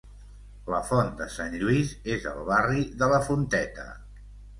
[0.73, 3.87] La Font de Sant lluís és al barri de La Fonteta.